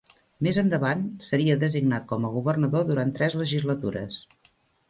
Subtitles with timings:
[0.45, 4.19] Més endavant seria designat com a governador durant tres legislatures.